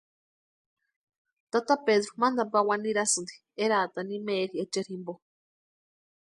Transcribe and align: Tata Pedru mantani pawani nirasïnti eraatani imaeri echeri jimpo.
Tata 1.51 1.75
Pedru 1.85 2.11
mantani 2.21 2.51
pawani 2.53 2.83
nirasïnti 2.85 3.35
eraatani 3.63 4.13
imaeri 4.19 4.55
echeri 4.63 4.87
jimpo. 4.93 5.13